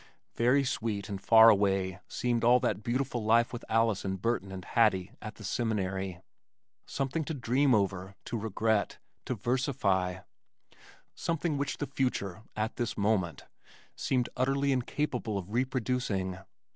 Very 0.33 0.63
sweet 0.63 1.09
and 1.09 1.21
far 1.21 1.49
away 1.49 1.99
seemed 2.07 2.43
all 2.43 2.59
that 2.61 2.81
beautiful 2.81 3.23
life 3.23 3.53
with 3.53 3.63
Alice 3.69 4.03
and 4.03 4.19
Burton 4.19 4.51
and 4.51 4.65
Hattie 4.65 5.11
at 5.21 5.35
the 5.35 5.43
Seminary, 5.43 6.21
something 6.87 7.23
to 7.25 7.35
dream 7.35 7.75
over, 7.75 8.15
to 8.25 8.35
regret, 8.35 8.97
to 9.25 9.35
versify, 9.35 10.21
something 11.13 11.55
which 11.55 11.77
the 11.77 11.85
future 11.85 12.41
(at 12.55 12.77
this 12.77 12.97
moment) 12.97 13.43
seemed 13.95 14.27
utterly 14.35 14.71
incapable 14.71 15.37
of 15.37 15.51
reproducing. 15.53 16.39